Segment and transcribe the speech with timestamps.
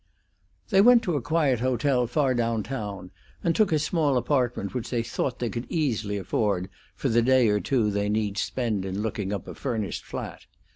[0.69, 3.11] They went to a quiet hotel far down town,
[3.43, 7.49] and took a small apartment which they thought they could easily afford for the day
[7.49, 10.47] or two they need spend in looking up a furnished flat.